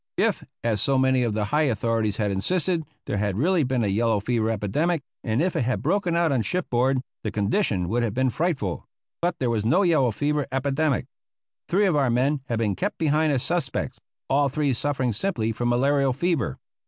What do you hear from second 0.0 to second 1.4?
If, as so many of